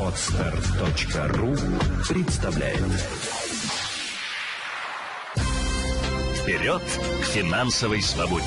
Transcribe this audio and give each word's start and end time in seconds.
Отстар.ру 0.00 1.54
представляет 2.08 2.80
Вперед 6.40 6.80
к 6.80 7.24
финансовой 7.26 8.00
свободе! 8.00 8.46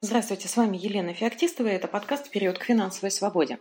Здравствуйте, 0.00 0.48
с 0.48 0.56
вами 0.56 0.76
Елена 0.76 1.14
Феоктистова, 1.14 1.68
это 1.68 1.86
подкаст 1.86 2.26
«Вперед 2.26 2.58
к 2.58 2.64
финансовой 2.64 3.12
свободе». 3.12 3.60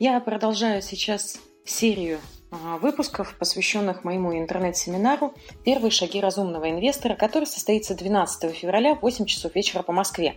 Я 0.00 0.18
продолжаю 0.18 0.82
сейчас 0.82 1.38
серию 1.64 2.18
выпусков, 2.52 3.34
посвященных 3.38 4.04
моему 4.04 4.38
интернет-семинару 4.38 5.34
«Первые 5.64 5.90
шаги 5.90 6.20
разумного 6.20 6.70
инвестора», 6.70 7.14
который 7.14 7.44
состоится 7.44 7.94
12 7.94 8.54
февраля 8.54 8.94
в 8.94 9.00
8 9.00 9.24
часов 9.24 9.54
вечера 9.54 9.82
по 9.82 9.92
Москве. 9.92 10.36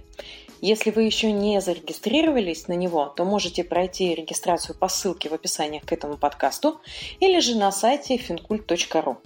Если 0.61 0.91
вы 0.91 1.03
еще 1.03 1.31
не 1.31 1.59
зарегистрировались 1.59 2.67
на 2.67 2.73
него, 2.73 3.07
то 3.07 3.25
можете 3.25 3.63
пройти 3.63 4.15
регистрацию 4.15 4.75
по 4.75 4.87
ссылке 4.87 5.29
в 5.29 5.33
описании 5.33 5.79
к 5.79 5.91
этому 5.91 6.17
подкасту 6.17 6.79
или 7.19 7.39
же 7.39 7.57
на 7.57 7.71
сайте 7.71 8.15
fincult.ru. 8.15 9.17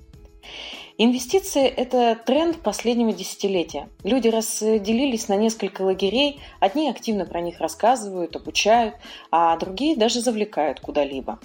Инвестиции– 1.01 1.65
это 1.77 2.19
тренд 2.25 2.57
последнего 2.57 3.13
десятилетия. 3.13 3.87
Люди 4.03 4.27
разделились 4.27 5.29
на 5.29 5.37
несколько 5.37 5.83
лагерей. 5.83 6.41
Одни 6.59 6.89
активно 6.89 7.25
про 7.25 7.39
них 7.39 7.61
рассказывают, 7.61 8.35
обучают, 8.35 8.95
а 9.31 9.55
другие 9.55 9.95
даже 9.95 10.19
завлекают 10.19 10.81
куда-либо. 10.81 11.39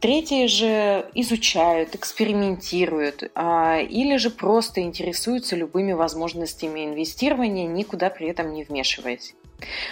Третьи 0.00 0.46
же 0.46 1.08
изучают, 1.14 1.94
экспериментируют 1.94 3.30
а, 3.36 3.78
или 3.78 4.16
же 4.16 4.30
просто 4.30 4.80
интересуются 4.80 5.54
любыми 5.54 5.92
возможностями 5.92 6.84
инвестирования, 6.84 7.68
никуда 7.68 8.10
при 8.10 8.26
этом 8.26 8.52
не 8.52 8.64
вмешиваясь. 8.64 9.36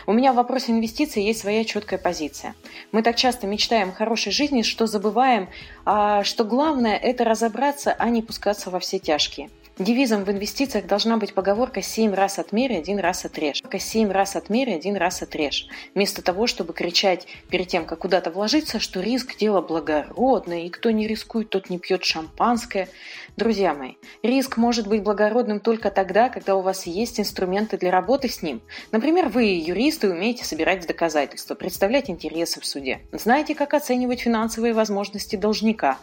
У 0.07 0.13
меня 0.13 0.33
в 0.33 0.37
вопросе 0.37 0.73
инвестиций 0.73 1.23
есть 1.23 1.41
своя 1.41 1.65
четкая 1.65 1.99
позиция. 1.99 2.55
Мы 2.93 3.03
так 3.03 3.17
часто 3.17 3.47
мечтаем 3.47 3.91
о 3.91 3.93
хорошей 3.93 4.33
жизни, 4.33 4.63
что 4.63 4.87
забываем, 4.87 5.49
а, 5.85 6.25
что 6.25 6.45
главное– 6.45 6.97
это 7.03 7.25
разобраться, 7.25 7.95
а 7.99 8.09
не 8.11 8.23
пускаться 8.23 8.71
во 8.71 8.79
все 8.79 8.99
тяжкие. 8.99 9.51
Девизом 9.77 10.23
в 10.23 10.31
инвестициях 10.31 10.87
должна 10.87 11.17
быть 11.17 11.35
поговорка 11.35 11.83
«семь 11.83 12.15
раз 12.15 12.39
отмерь, 12.39 12.77
один 12.77 13.01
раз 13.01 13.25
отрежь». 13.25 13.61
«Семь 13.81 14.13
раз 14.13 14.37
отмерь, 14.37 14.73
один 14.73 14.95
раз 14.95 15.21
отрежь». 15.21 15.67
Вместо 15.97 16.23
того, 16.23 16.47
чтобы 16.47 16.73
кричать 16.73 17.27
перед 17.51 17.67
тем, 17.67 17.85
как 17.85 17.99
куда-то 17.99 18.31
вложиться, 18.31 18.79
что 18.79 19.01
риск– 19.01 19.37
дело 19.39 19.63
благородное, 19.63 20.67
и 20.67 20.69
кто 20.69 20.93
не 20.93 21.09
рискует, 21.09 21.51
тот 21.51 21.71
не 21.71 21.81
пьет 21.81 22.05
шампанское. 22.05 22.89
Друзья 23.37 23.75
мои, 23.75 23.95
риск 24.23 24.59
может 24.59 24.87
быть 24.87 25.03
благородным 25.03 25.59
только 25.59 25.91
тогда, 25.91 26.29
когда 26.29 26.55
у 26.55 26.61
вас 26.61 26.87
есть 26.87 27.19
инструменты 27.19 27.77
для 27.77 27.91
работы 27.91 28.29
с 28.29 28.43
ним. 28.43 28.63
Например, 28.93 29.29
вы, 29.29 29.47
юристы, 29.47 30.09
умеете 30.09 30.45
собирать 30.45 30.87
доказательства, 30.87 31.57
представлять 31.57 32.09
интересы 32.09 32.61
в 32.61 32.65
суде, 32.65 33.01
знаете, 33.11 33.57
как 33.57 33.75
оценивать 33.75 34.21
финансовые 34.21 34.73
возможности 34.73 35.35
должника. 35.35 35.99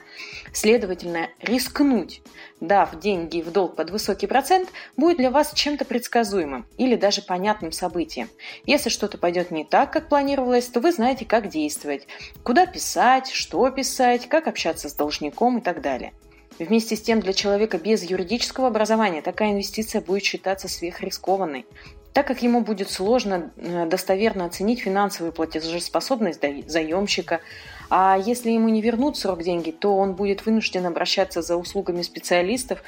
Следовательно, 0.51 1.29
рискнуть, 1.39 2.21
дав 2.59 2.99
деньги 2.99 3.39
в 3.39 3.49
долг 3.49 3.77
под 3.77 3.91
высокий 3.91 4.27
процент, 4.27 4.67
будет 4.97 5.15
для 5.15 5.31
вас 5.31 5.53
чем-то 5.53 5.85
предсказуемым 5.85 6.65
или 6.77 6.97
даже 6.97 7.21
понятным 7.21 7.71
событием. 7.71 8.27
Если 8.65 8.89
что-то 8.89 9.17
пойдет 9.17 9.51
не 9.51 9.63
так, 9.63 9.93
как 9.93 10.09
планировалось, 10.09 10.67
то 10.67 10.81
вы 10.81 10.91
знаете, 10.91 11.23
как 11.23 11.47
действовать, 11.47 12.07
куда 12.43 12.65
писать, 12.65 13.29
что 13.31 13.69
писать, 13.69 14.27
как 14.27 14.47
общаться 14.47 14.89
с 14.89 14.93
должником 14.93 15.59
и 15.59 15.61
так 15.61 15.81
далее. 15.81 16.11
Вместе 16.59 16.95
с 16.95 17.01
тем, 17.01 17.21
для 17.21 17.33
человека 17.33 17.77
без 17.77 18.03
юридического 18.03 18.67
образования 18.67 19.21
такая 19.21 19.51
инвестиция 19.51 20.01
будет 20.01 20.23
считаться 20.23 20.67
сверхрискованной, 20.67 21.65
так 22.13 22.27
как 22.27 22.43
ему 22.43 22.61
будет 22.61 22.89
сложно 22.89 23.51
э, 23.55 23.85
достоверно 23.85 24.45
оценить 24.45 24.81
финансовую 24.81 25.31
платежеспособность 25.31 26.41
заемщика, 26.67 27.41
а 27.89 28.17
если 28.17 28.51
ему 28.51 28.69
не 28.69 28.81
вернут 28.81 29.17
срок 29.17 29.43
деньги, 29.43 29.71
то 29.71 29.95
он 29.95 30.13
будет 30.13 30.45
вынужден 30.45 30.85
обращаться 30.85 31.41
за 31.41 31.55
услугами 31.55 32.01
специалистов, 32.01 32.83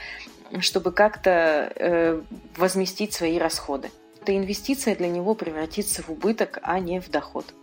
чтобы 0.60 0.92
как-то 0.92 1.72
э, 1.76 2.22
возместить 2.58 3.14
свои 3.14 3.38
расходы. 3.38 3.92
Эта 4.22 4.38
инвестиция 4.38 4.96
для 4.96 5.08
него 5.08 5.36
превратится 5.36 6.04
в 6.04 6.10
убыток, 6.10 6.60
а 6.62 6.80
не 6.80 7.02
в 7.02 7.10
доход. 7.10 7.54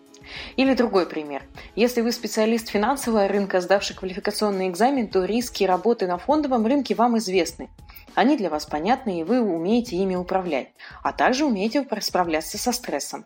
Или 0.56 0.74
другой 0.74 1.06
пример. 1.06 1.42
Если 1.74 2.00
вы 2.00 2.12
специалист 2.12 2.68
финансового 2.68 3.28
рынка, 3.28 3.60
сдавший 3.60 3.96
квалификационный 3.96 4.68
экзамен, 4.68 5.08
то 5.08 5.24
риски 5.24 5.64
работы 5.64 6.06
на 6.06 6.18
фондовом 6.18 6.66
рынке 6.66 6.94
вам 6.94 7.18
известны. 7.18 7.68
Они 8.14 8.36
для 8.36 8.50
вас 8.50 8.66
понятны, 8.66 9.20
и 9.20 9.24
вы 9.24 9.40
умеете 9.40 9.96
ими 9.96 10.14
управлять, 10.14 10.68
а 11.02 11.12
также 11.12 11.44
умеете 11.44 11.86
справляться 12.00 12.58
со 12.58 12.72
стрессом, 12.72 13.24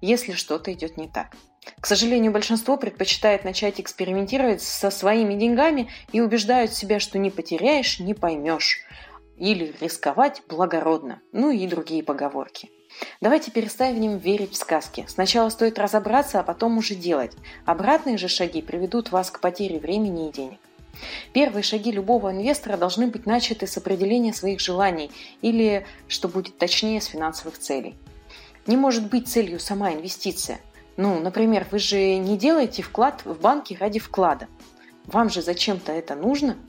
если 0.00 0.32
что-то 0.32 0.72
идет 0.72 0.96
не 0.96 1.08
так. 1.08 1.36
К 1.80 1.86
сожалению, 1.86 2.32
большинство 2.32 2.76
предпочитает 2.76 3.44
начать 3.44 3.80
экспериментировать 3.80 4.62
со 4.62 4.90
своими 4.90 5.34
деньгами 5.34 5.90
и 6.12 6.20
убеждают 6.20 6.72
себя, 6.72 6.98
что 7.00 7.18
не 7.18 7.30
потеряешь, 7.30 8.00
не 8.00 8.14
поймешь. 8.14 8.80
Или 9.36 9.74
рисковать 9.80 10.42
благородно. 10.48 11.20
Ну 11.32 11.50
и 11.50 11.66
другие 11.66 12.02
поговорки. 12.02 12.70
Давайте 13.20 13.50
перестанем 13.50 14.18
верить 14.18 14.52
в 14.52 14.56
сказки. 14.56 15.04
Сначала 15.08 15.48
стоит 15.48 15.78
разобраться, 15.78 16.40
а 16.40 16.42
потом 16.42 16.78
уже 16.78 16.94
делать. 16.94 17.32
Обратные 17.64 18.18
же 18.18 18.28
шаги 18.28 18.62
приведут 18.62 19.12
вас 19.12 19.30
к 19.30 19.40
потере 19.40 19.78
времени 19.78 20.28
и 20.28 20.32
денег. 20.32 20.58
Первые 21.32 21.62
шаги 21.62 21.90
любого 21.90 22.30
инвестора 22.32 22.76
должны 22.76 23.06
быть 23.06 23.26
начаты 23.26 23.66
с 23.66 23.76
определения 23.76 24.32
своих 24.32 24.60
желаний 24.60 25.10
или, 25.40 25.86
что 26.06 26.28
будет 26.28 26.58
точнее, 26.58 27.00
с 27.00 27.06
финансовых 27.06 27.58
целей. 27.58 27.94
Не 28.66 28.76
может 28.76 29.08
быть 29.08 29.28
целью 29.28 29.58
сама 29.58 29.92
инвестиция. 29.92 30.60
Ну, 30.96 31.18
например, 31.18 31.66
вы 31.70 31.78
же 31.78 32.16
не 32.16 32.36
делаете 32.36 32.82
вклад 32.82 33.22
в 33.24 33.40
банке 33.40 33.76
ради 33.80 33.98
вклада. 33.98 34.46
Вам 35.06 35.30
же 35.30 35.42
зачем-то 35.42 35.92
это 35.92 36.14
нужно– 36.14 36.56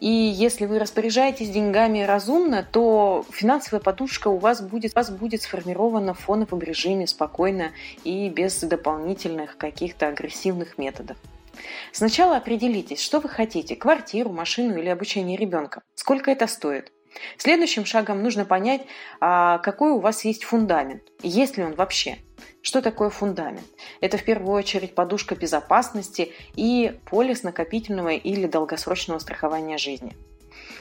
и 0.00 0.08
если 0.08 0.64
вы 0.64 0.78
распоряжаетесь 0.78 1.50
деньгами 1.50 2.00
разумно, 2.00 2.66
то 2.68 3.24
финансовая 3.30 3.80
подушка 3.80 4.28
у 4.28 4.38
вас 4.38 4.62
будет, 4.62 4.92
у 4.92 4.96
вас 4.96 5.10
будет 5.10 5.42
сформирована 5.42 6.14
в 6.14 6.20
фоновом 6.20 6.60
режиме 6.60 7.06
спокойно 7.06 7.72
и 8.02 8.30
без 8.30 8.60
дополнительных 8.60 9.58
каких-то 9.58 10.08
агрессивных 10.08 10.78
методов. 10.78 11.18
Сначала 11.92 12.38
определитесь, 12.38 13.02
что 13.02 13.20
вы 13.20 13.28
хотите– 13.28 13.76
квартиру, 13.76 14.30
машину 14.30 14.78
или 14.78 14.88
обучение 14.88 15.36
ребенка. 15.36 15.82
Сколько 15.94 16.30
это 16.30 16.46
стоит? 16.46 16.90
Следующим 17.36 17.84
шагом 17.84 18.22
нужно 18.22 18.44
понять, 18.44 18.82
а, 19.20 19.58
какой 19.58 19.90
у 19.90 19.98
вас 19.98 20.24
есть 20.24 20.44
фундамент, 20.44 21.02
есть 21.22 21.58
ли 21.58 21.64
он 21.64 21.74
вообще. 21.74 22.18
Что 22.62 22.82
такое 22.82 23.08
фундамент? 23.08 23.66
Это 24.00 24.18
в 24.18 24.24
первую 24.24 24.54
очередь 24.54 24.94
подушка 24.94 25.34
безопасности 25.34 26.32
и 26.56 26.98
полис 27.06 27.42
накопительного 27.42 28.10
или 28.10 28.46
долгосрочного 28.46 29.18
страхования 29.18 29.78
жизни. 29.78 30.16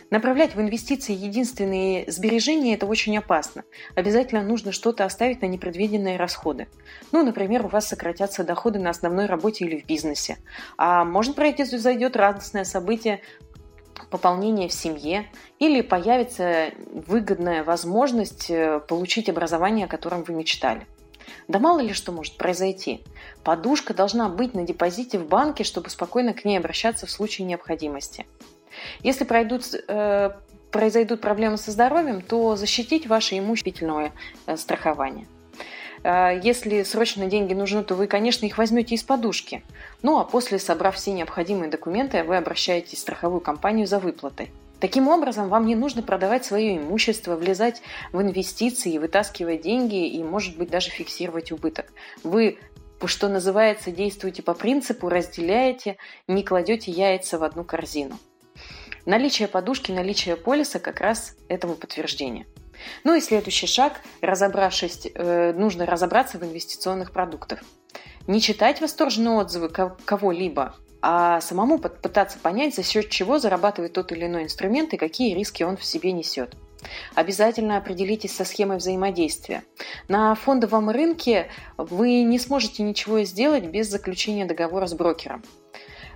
Направлять 0.09 0.55
в 0.55 0.61
инвестиции 0.61 1.13
единственные 1.13 2.11
сбережения– 2.11 2.73
это 2.75 2.85
очень 2.85 3.17
опасно. 3.17 3.63
Обязательно 3.95 4.41
нужно 4.41 4.71
что-то 4.71 5.05
оставить 5.05 5.41
на 5.41 5.45
непредвиденные 5.45 6.17
расходы. 6.17 6.67
Ну, 7.11 7.23
например, 7.23 7.65
у 7.65 7.69
вас 7.69 7.87
сократятся 7.87 8.43
доходы 8.43 8.79
на 8.79 8.89
основной 8.89 9.27
работе 9.27 9.65
или 9.65 9.79
в 9.79 9.85
бизнесе. 9.85 10.37
А 10.77 11.05
может 11.05 11.35
произойдет 11.35 12.15
радостное 12.15 12.63
событие, 12.63 13.21
пополнение 14.09 14.67
в 14.67 14.73
семье 14.73 15.27
или 15.59 15.81
появится 15.81 16.71
выгодная 16.91 17.63
возможность 17.63 18.49
э, 18.49 18.79
получить 18.79 19.29
образование, 19.29 19.85
о 19.85 19.89
котором 19.89 20.23
вы 20.23 20.33
мечтали. 20.33 20.87
Да 21.47 21.59
мало 21.59 21.79
ли 21.79 21.93
что 21.93 22.11
может 22.11 22.37
произойти. 22.37 23.03
Подушка 23.43 23.93
должна 23.93 24.29
быть 24.29 24.53
на 24.53 24.63
депозите 24.63 25.17
в 25.17 25.27
банке, 25.27 25.63
чтобы 25.63 25.89
спокойно 25.89 26.33
к 26.33 26.45
ней 26.45 26.57
обращаться 26.57 27.05
в 27.05 27.11
случае 27.11 27.47
необходимости. 27.47 28.25
Если 29.01 29.23
пройдут, 29.23 29.63
э, 29.73 30.31
произойдут 30.71 31.21
проблемы 31.21 31.57
со 31.57 31.71
здоровьем, 31.71 32.21
то 32.21 32.55
защитить 32.55 33.07
ваше 33.07 33.37
имущественное 33.37 34.13
э, 34.45 34.57
страхование. 34.57 35.27
Э, 36.03 36.39
если 36.41 36.83
срочно 36.83 37.27
деньги 37.27 37.53
нужны, 37.53 37.83
то 37.83 37.95
вы, 37.95 38.07
конечно, 38.07 38.45
их 38.45 38.57
возьмете 38.57 38.95
из 38.95 39.03
подушки. 39.03 39.63
Ну 40.01 40.19
а 40.19 40.23
после, 40.23 40.59
собрав 40.59 40.95
все 40.95 41.11
необходимые 41.11 41.69
документы, 41.69 42.23
вы 42.23 42.37
обращаетесь 42.37 42.99
в 42.99 43.01
страховую 43.01 43.41
компанию 43.41 43.87
за 43.87 43.99
выплатой. 43.99 44.51
Таким 44.79 45.07
образом, 45.07 45.49
вам 45.49 45.65
не 45.65 45.75
нужно 45.75 46.01
продавать 46.01 46.45
свое 46.45 46.77
имущество, 46.77 47.35
влезать 47.35 47.81
в 48.13 48.21
инвестиции, 48.21 48.97
вытаскивать 48.97 49.61
деньги 49.61 50.07
и, 50.07 50.23
может 50.23 50.57
быть, 50.57 50.69
даже 50.69 50.89
фиксировать 50.89 51.51
убыток. 51.51 51.87
Вы 52.23 52.57
что 53.05 53.29
называется, 53.29 53.91
действуете 53.91 54.43
по 54.43 54.53
принципу, 54.53 55.07
разделяете, 55.07 55.95
не 56.27 56.43
кладете 56.43 56.91
яйца 56.91 57.37
в 57.37 57.43
одну 57.43 57.63
корзину. 57.63 58.19
Наличие 59.05 59.47
подушки, 59.47 59.91
наличие 59.91 60.35
полиса 60.35 60.79
как 60.79 60.99
раз 60.99 61.37
этому 61.47 61.75
подтверждение. 61.75 62.45
Ну 63.03 63.15
и 63.15 63.21
следующий 63.21 63.67
шаг, 63.67 64.01
разобравшись, 64.21 65.07
э, 65.13 65.53
нужно 65.53 65.85
разобраться 65.85 66.37
в 66.37 66.43
инвестиционных 66.43 67.11
продуктах. 67.11 67.59
Не 68.27 68.41
читать 68.41 68.81
восторженные 68.81 69.37
отзывы 69.37 69.69
кого-либо, 69.69 70.75
а 71.01 71.41
самому 71.41 71.79
пытаться 71.79 72.39
понять, 72.39 72.75
за 72.75 72.83
счет 72.83 73.09
чего 73.09 73.39
зарабатывает 73.39 73.93
тот 73.93 74.11
или 74.11 74.25
иной 74.25 74.43
инструмент 74.43 74.93
и 74.93 74.97
какие 74.97 75.33
риски 75.33 75.63
он 75.63 75.77
в 75.77 75.85
себе 75.85 76.11
несет. 76.11 76.55
Обязательно 77.15 77.77
определитесь 77.77 78.35
со 78.35 78.45
схемой 78.45 78.77
взаимодействия. 78.77 79.63
На 80.07 80.33
фондовом 80.35 80.89
рынке 80.89 81.49
вы 81.77 82.23
не 82.23 82.39
сможете 82.39 82.83
ничего 82.83 83.23
сделать 83.23 83.65
без 83.65 83.89
заключения 83.89 84.45
договора 84.45 84.87
с 84.87 84.93
брокером. 84.93 85.43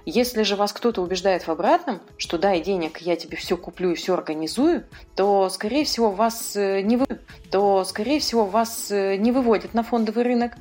Если 0.05 0.43
же 0.43 0.57
вас 0.57 0.73
кто-то 0.73 1.01
убеждает 1.01 1.47
в 1.47 1.49
обратном, 1.49 2.01
что 2.17 2.37
дай 2.37 2.59
денег, 2.59 2.97
я 2.97 3.15
тебе 3.15 3.37
все 3.37 3.55
куплю 3.55 3.91
и 3.91 3.95
все 3.95 4.13
организую, 4.13 4.83
то, 5.15 5.49
скорее 5.49 5.85
всего, 5.85 6.11
вас 6.11 6.55
э, 6.57 6.81
не, 6.81 6.97
вы... 6.97 7.05
то, 7.49 7.85
скорее 7.85 8.19
всего, 8.19 8.45
вас 8.45 8.91
э, 8.91 9.15
не 9.15 9.31
выводят 9.31 9.73
на 9.73 9.81
фондовый 9.81 10.23
рынок, 10.23 10.53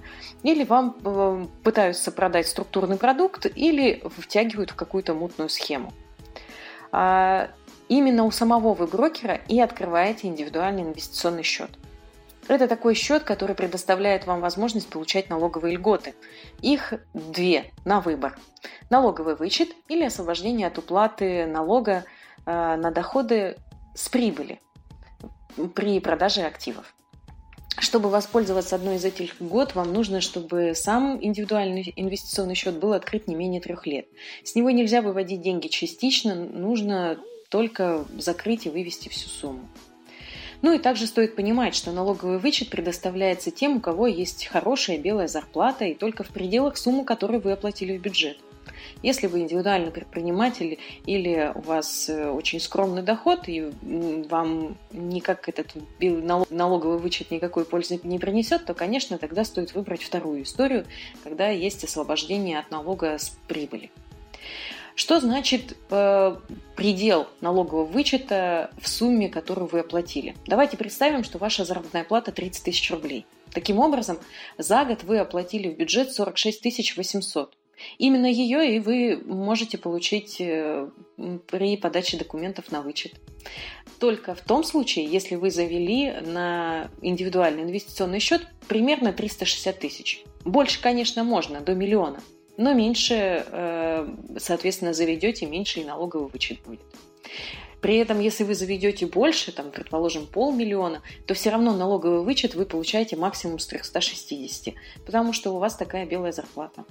или 0.45 0.63
вам 0.63 0.97
э, 1.05 1.47
пытаются 1.65 2.13
продать 2.13 2.47
структурный 2.47 2.97
продукт, 2.97 3.47
или 3.47 4.05
втягивают 4.17 4.71
в 4.71 4.77
какую-то 4.77 5.13
мутную 5.13 5.49
схему. 5.49 5.93
А 6.93 7.51
именно 7.89 8.25
у 8.25 8.31
самого 8.31 8.75
вы 8.75 8.87
брокера 8.87 9.41
и 9.49 9.61
открываете 9.61 10.29
индивидуальный 10.29 10.83
инвестиционный 10.83 11.43
счет. 11.43 11.71
Это 12.49 12.67
такой 12.67 12.95
счет, 12.95 13.23
который 13.23 13.55
предоставляет 13.55 14.27
вам 14.27 14.41
возможность 14.41 14.89
получать 14.89 15.31
налоговые 15.31 15.77
льготы. 15.77 16.15
Их 16.61 16.95
две 17.15 17.73
на 17.85 18.01
выбор. 18.01 18.39
Налоговый 18.91 19.37
вычет 19.37 19.69
или 19.89 20.05
освобождение 20.05 20.67
от 20.67 20.77
уплаты 20.79 21.47
налога 21.47 22.05
э, 22.45 22.77
на 22.77 22.91
доходы 22.91 23.57
с 23.95 24.09
прибыли 24.09 24.61
при 25.75 26.01
продаже 26.01 26.43
активов. 26.43 26.95
Чтобы 27.79 28.11
воспользоваться 28.11 28.77
одной 28.77 28.97
из 28.97 29.05
этих 29.05 29.41
льгот, 29.41 29.75
вам 29.75 29.93
нужно, 29.93 30.21
чтобы 30.21 30.75
сам 30.75 31.19
индивидуальный 31.23 31.93
инвестиционный 31.97 32.55
счет 32.55 32.79
был 32.79 32.93
открыт 32.93 33.29
не 33.29 33.35
менее 33.35 33.61
трех 33.61 33.87
лет. 33.87 34.07
С 34.45 34.55
него 34.55 34.71
нельзя 34.71 35.01
выводить 35.01 35.41
деньги 35.41 35.69
частично, 35.69 36.35
нужно 36.35 37.19
только 37.49 38.05
закрыть 38.19 38.67
и 38.67 38.71
вывести 38.71 39.09
всю 39.09 39.29
сумму. 39.29 39.69
Ну 40.63 40.73
и 40.73 40.79
также 40.79 41.07
стоит 41.07 41.35
понимать, 41.35 41.75
что 41.75 41.91
налоговый 41.91 42.39
вычет 42.39 42.71
предоставляется 42.71 43.51
тем, 43.51 43.77
у 43.77 43.81
кого 43.81 44.07
есть 44.07 44.47
хорошая 44.47 44.97
белая 44.97 45.27
зарплата 45.27 45.85
и 45.85 45.95
только 45.95 46.23
в 46.23 46.29
пределах 46.29 46.77
суммы, 46.77 47.05
которую 47.05 47.41
вы 47.41 47.53
оплатили 47.53 47.99
в 47.99 48.01
бюджет. 48.01 48.39
Если 49.03 49.27
вы 49.27 49.41
индивидуальный 49.41 49.91
предприниматель 49.91 50.79
или 51.07 51.51
у 51.55 51.61
вас 51.61 52.09
э, 52.09 52.31
очень 52.31 52.61
скромный 52.61 53.03
доход 53.03 53.49
и 53.49 53.73
вам 53.83 54.77
никак 54.93 55.49
этот 55.49 55.75
налоговый 56.51 56.99
вычет 56.99 57.33
никакой 57.33 57.65
пользы 57.65 57.99
не 58.05 58.19
принесет, 58.21 58.65
то, 58.65 58.75
конечно, 58.75 59.19
тогда 59.19 59.45
стоит 59.45 59.75
выбрать 59.75 60.03
вторую 60.03 60.45
историю, 60.45 60.87
когда 61.25 61.49
есть 61.49 61.83
освобождение 61.83 62.61
от 62.61 62.71
налога 62.71 63.19
с 63.19 63.37
прибыли. 63.49 63.91
Что 64.95 65.21
значит 65.21 65.77
э, 65.91 66.37
предел 66.77 67.27
налогового 67.41 67.85
вычета 67.85 68.71
в 68.81 68.89
сумме, 68.89 69.29
которую 69.29 69.67
вы 69.69 69.81
оплатили? 69.81 70.37
Давайте 70.47 70.77
представим, 70.77 71.25
что 71.25 71.39
ваша 71.39 71.65
заработная 71.65 72.05
плата 72.05 72.33
30 72.33 72.65
тысяч 72.65 72.91
рублей. 72.91 73.27
Таким 73.53 73.79
образом, 73.79 74.19
за 74.59 74.85
год 74.85 75.03
вы 75.05 75.19
оплатили 75.19 75.69
в 75.69 75.77
бюджет 75.77 76.13
46 76.13 76.97
800. 76.97 77.57
Именно 77.99 78.27
ее 78.27 78.77
и 78.77 78.79
вы 78.79 79.21
можете 79.25 79.79
получить 79.79 80.41
э, 80.41 80.89
при 81.47 81.77
подаче 81.77 82.17
документов 82.17 82.71
на 82.71 82.83
вычет. 82.83 83.15
Только 83.99 84.35
в 84.35 84.41
том 84.41 84.63
случае, 84.63 85.07
если 85.07 85.35
вы 85.35 85.51
завели 85.51 86.13
на 86.21 86.91
индивидуальный 87.01 87.63
инвестиционный 87.63 88.21
счет 88.21 88.47
примерно 88.69 89.13
360 89.13 89.79
тысяч. 89.79 90.23
Больше, 90.45 90.81
конечно, 90.81 91.25
можно, 91.25 91.61
до 91.61 91.75
миллиона 91.75 92.21
но 92.57 92.75
меньше, 92.75 93.45
э, 93.47 94.09
соответственно, 94.39 94.93
заведете, 94.93 95.47
меньше 95.47 95.81
и 95.81 95.85
налоговый 95.85 96.31
вычет 96.31 96.61
будет. 96.63 96.81
При 97.83 97.97
этом, 97.97 98.21
если 98.21 98.45
вы 98.45 98.55
заведете 98.55 99.07
больше, 99.07 99.51
там, 99.51 99.73
предположим, 99.73 100.27
полмиллиона, 100.27 101.03
то 101.27 101.35
все 101.35 101.51
равно 101.51 101.77
налоговый 101.77 102.23
вычет 102.23 102.55
вы 102.55 102.65
получаете 102.65 103.17
максимум 103.17 103.59
с 103.59 103.67
360, 103.67 104.75
потому 105.05 105.33
что 105.33 105.53
у 105.53 105.59
вас 105.59 105.75
такая 105.75 106.07
белая 106.07 106.31
зарплата. 106.31 106.85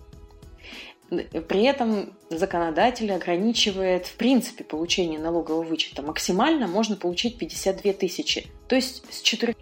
При 1.10 1.63
этом 1.63 2.13
законодатель 2.30 3.12
ограничивает 3.12 4.08
в 4.08 4.16
принципе 4.16 4.63
получение 4.63 5.19
налогового 5.19 5.63
вычета. 5.63 6.02
Максимально 6.02 6.68
можно 6.68 6.96
получить 6.96 7.38
52 7.38 7.94
тысячи, 7.94 8.48
то 8.68 8.75
есть 8.75 9.04
с 9.13 9.22
4 9.22 9.56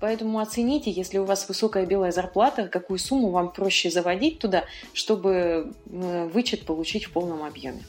Поэтому 0.00 0.40
оцените, 0.40 0.90
если 0.90 1.18
у 1.18 1.24
вас 1.24 1.48
высокая 1.48 1.86
белая 1.86 2.12
зарплата, 2.12 2.68
какую 2.68 2.98
сумму 2.98 3.30
вам 3.30 3.52
проще 3.52 3.90
заводить 3.90 4.38
туда, 4.38 4.64
чтобы 4.92 5.72
вычет 5.86 6.66
получить 6.66 7.04
в 7.04 7.12
полном 7.12 7.42
объеме. 7.42 7.82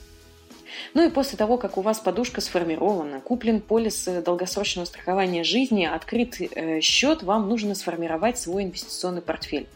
Ну 0.93 1.05
и 1.05 1.09
после 1.09 1.37
того, 1.37 1.57
как 1.57 1.77
у 1.77 1.81
вас 1.81 1.99
подушка 1.99 2.41
сформирована, 2.41 3.19
куплен 3.19 3.61
полис 3.61 4.07
э, 4.07 4.21
долгосрочного 4.21 4.85
страхования 4.85 5.43
жизни, 5.43 5.85
открыт 5.85 6.35
э, 6.39 6.81
счет, 6.81 7.23
вам 7.23 7.49
нужно 7.49 7.75
сформировать 7.75 8.37
свой 8.37 8.63
инвестиционный 8.63 9.21
портфель. 9.21 9.67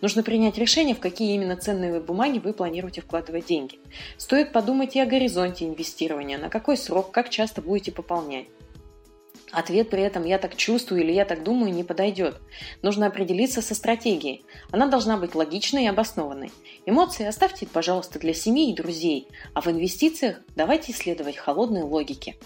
Нужно 0.00 0.22
принять 0.22 0.58
решение, 0.58 0.94
в 0.94 1.00
какие 1.00 1.34
именно 1.34 1.56
ценные 1.56 2.00
бумаги 2.00 2.38
вы 2.38 2.52
планируете 2.52 3.00
вкладывать 3.00 3.46
деньги. 3.46 3.78
Стоит 4.16 4.52
подумать 4.52 4.96
и 4.96 5.00
о 5.00 5.06
горизонте 5.06 5.66
инвестирования, 5.66 6.38
на 6.38 6.50
какой 6.50 6.76
срок, 6.76 7.10
как 7.10 7.30
часто 7.30 7.62
будете 7.62 7.92
пополнять. 7.92 8.46
Ответ 9.52 9.90
при 9.90 10.02
этом 10.02 10.24
«я 10.24 10.38
так 10.38 10.56
чувствую» 10.56 11.02
или 11.02 11.12
«я 11.12 11.24
так 11.24 11.42
думаю» 11.42 11.72
не 11.72 11.84
подойдет. 11.84 12.36
Нужно 12.82 13.06
определиться 13.06 13.62
со 13.62 13.74
стратегией. 13.74 14.44
Она 14.70 14.86
должна 14.86 15.16
быть 15.16 15.34
логичной 15.34 15.84
и 15.84 15.88
обоснованной. 15.88 16.52
Эмоции 16.86 17.26
оставьте, 17.26 17.66
пожалуйста, 17.66 18.18
для 18.18 18.32
семьи 18.32 18.70
и 18.70 18.74
друзей, 18.74 19.28
а 19.54 19.60
в 19.60 19.66
инвестициях 19.66 20.40
давайте 20.54 20.92
исследовать 20.92 21.36
холодные 21.36 21.84
логики. 21.84 22.36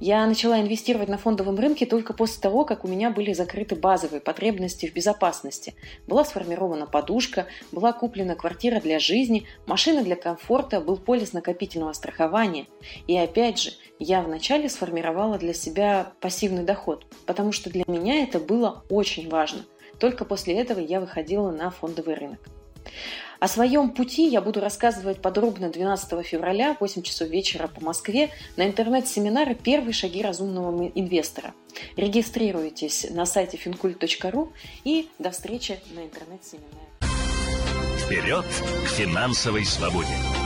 Я 0.00 0.24
начала 0.26 0.60
инвестировать 0.60 1.08
на 1.08 1.18
фондовом 1.18 1.58
рынке 1.58 1.86
только 1.86 2.12
после 2.12 2.40
того, 2.40 2.64
как 2.64 2.84
у 2.84 2.88
меня 2.88 3.10
были 3.10 3.32
закрыты 3.32 3.74
базовые 3.74 4.20
потребности 4.20 4.86
в 4.86 4.94
безопасности. 4.94 5.74
Была 6.06 6.24
сформирована 6.24 6.86
подушка, 6.86 7.46
была 7.72 7.92
куплена 7.92 8.34
квартира 8.34 8.80
для 8.80 8.98
жизни, 8.98 9.46
машина 9.66 10.02
для 10.02 10.16
комфорта, 10.16 10.80
был 10.80 10.96
полис 10.96 11.32
накопительного 11.32 11.92
страхования. 11.92 12.66
И 13.06 13.16
опять 13.16 13.58
же, 13.58 13.72
я 13.98 14.22
вначале 14.22 14.68
сформировала 14.68 15.38
для 15.38 15.54
себя 15.54 16.12
пассивный 16.20 16.64
доход, 16.64 17.06
потому 17.26 17.52
что 17.52 17.70
для 17.70 17.84
меня 17.86 18.22
это 18.22 18.38
было 18.38 18.84
очень 18.88 19.28
важно. 19.28 19.64
Только 19.98 20.24
после 20.24 20.54
этого 20.58 20.80
я 20.80 21.00
выходила 21.00 21.50
на 21.50 21.70
фондовый 21.70 22.14
рынок. 22.14 22.40
О 23.40 23.46
своем 23.46 23.90
пути 23.90 24.26
я 24.26 24.40
буду 24.40 24.60
рассказывать 24.60 25.22
подробно 25.22 25.70
12 25.70 26.26
февраля 26.26 26.74
в 26.74 26.80
8 26.80 27.02
часов 27.02 27.28
вечера 27.28 27.68
по 27.68 27.84
Москве 27.84 28.30
на 28.56 28.66
интернет-семинаре 28.66 29.54
«Первые 29.54 29.92
шаги 29.92 30.22
разумного 30.22 30.90
инвестора». 30.94 31.54
Регистрируйтесь 31.96 33.06
на 33.10 33.26
сайте 33.26 33.56
fincult.ru 33.56 34.50
и 34.84 35.08
до 35.20 35.30
встречи 35.30 35.78
на 35.94 36.00
интернет-семинаре. 36.00 36.88
Вперед 38.04 38.44
к 38.84 38.88
финансовой 38.88 39.64
свободе! 39.64 40.37